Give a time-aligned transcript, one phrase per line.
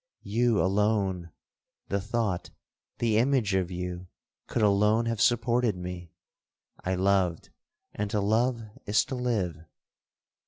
[0.23, 4.07] —you alone!—the thought—the image of you,
[4.47, 6.11] could alone have supported me!
[6.83, 7.51] I loved,
[7.93, 9.63] and to love is to live.